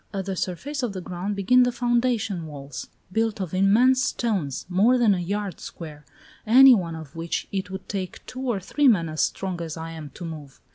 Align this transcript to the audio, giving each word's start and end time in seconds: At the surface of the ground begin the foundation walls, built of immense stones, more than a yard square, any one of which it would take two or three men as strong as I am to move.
At 0.11 0.25
the 0.25 0.35
surface 0.35 0.81
of 0.81 0.93
the 0.93 1.01
ground 1.01 1.35
begin 1.35 1.61
the 1.61 1.71
foundation 1.71 2.47
walls, 2.47 2.87
built 3.11 3.39
of 3.39 3.53
immense 3.53 4.01
stones, 4.03 4.65
more 4.67 4.97
than 4.97 5.13
a 5.13 5.19
yard 5.19 5.59
square, 5.59 6.05
any 6.43 6.73
one 6.73 6.95
of 6.95 7.15
which 7.15 7.47
it 7.51 7.69
would 7.69 7.87
take 7.87 8.25
two 8.25 8.41
or 8.41 8.59
three 8.59 8.87
men 8.87 9.07
as 9.09 9.21
strong 9.21 9.61
as 9.61 9.77
I 9.77 9.91
am 9.91 10.09
to 10.15 10.25
move. 10.25 10.59